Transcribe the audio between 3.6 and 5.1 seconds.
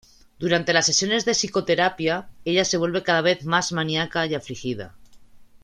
maníaca y afligida.